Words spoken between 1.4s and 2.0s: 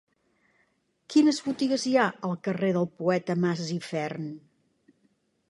botigues hi